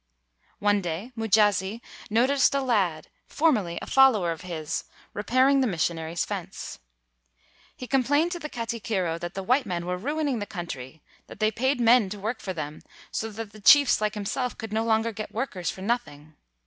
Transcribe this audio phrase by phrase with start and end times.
[0.57, 6.79] One day Mujasi noticed a lad, formerly a follower of his, repairing the missionaries' fence.
[7.77, 11.51] He complained to the katikiro that the white men were ruining the country, that they
[11.51, 15.11] paid men to work for them, so that the chiefs like himself could no longer
[15.11, 16.33] get workers for nothing.